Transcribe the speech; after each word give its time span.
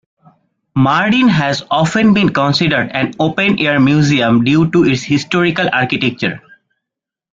Mardin 0.75 1.29
has 1.29 1.61
often 1.69 2.11
been 2.15 2.29
considered 2.29 2.89
an 2.95 3.13
open-air 3.19 3.79
museum 3.79 4.43
due 4.43 4.67
to 4.71 4.83
its 4.83 5.03
historical 5.03 5.69
architecture. 5.71 6.41